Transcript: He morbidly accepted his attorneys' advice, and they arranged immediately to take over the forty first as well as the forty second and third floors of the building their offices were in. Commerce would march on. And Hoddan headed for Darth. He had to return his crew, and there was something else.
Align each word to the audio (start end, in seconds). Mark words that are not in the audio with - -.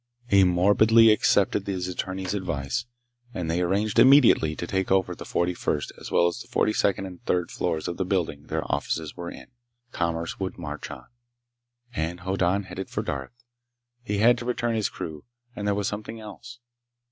He 0.27 0.43
morbidly 0.43 1.11
accepted 1.11 1.67
his 1.67 1.87
attorneys' 1.87 2.33
advice, 2.33 2.87
and 3.35 3.51
they 3.51 3.61
arranged 3.61 3.99
immediately 3.99 4.55
to 4.55 4.65
take 4.65 4.89
over 4.91 5.13
the 5.13 5.25
forty 5.25 5.53
first 5.53 5.91
as 5.99 6.09
well 6.09 6.25
as 6.25 6.39
the 6.39 6.47
forty 6.47 6.73
second 6.73 7.05
and 7.05 7.23
third 7.25 7.51
floors 7.51 7.87
of 7.87 7.97
the 7.97 8.03
building 8.03 8.47
their 8.47 8.63
offices 8.65 9.15
were 9.15 9.29
in. 9.29 9.51
Commerce 9.91 10.39
would 10.39 10.57
march 10.57 10.89
on. 10.89 11.05
And 11.93 12.21
Hoddan 12.21 12.63
headed 12.63 12.89
for 12.89 13.03
Darth. 13.03 13.43
He 14.01 14.17
had 14.17 14.39
to 14.39 14.45
return 14.45 14.73
his 14.73 14.89
crew, 14.89 15.23
and 15.55 15.67
there 15.67 15.75
was 15.75 15.87
something 15.87 16.19
else. 16.19 16.57